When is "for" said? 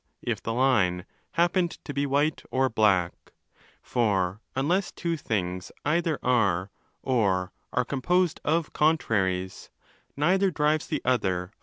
3.83-4.41